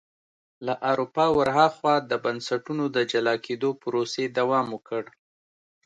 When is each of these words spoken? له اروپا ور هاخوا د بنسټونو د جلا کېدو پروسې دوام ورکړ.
له 0.65 0.73
اروپا 0.91 1.25
ور 1.37 1.49
هاخوا 1.57 1.95
د 2.11 2.13
بنسټونو 2.25 2.83
د 2.95 2.97
جلا 3.11 3.35
کېدو 3.45 3.69
پروسې 3.81 4.23
دوام 4.37 4.67
ورکړ. 4.75 5.03